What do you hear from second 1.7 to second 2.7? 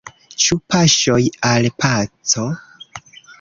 paco?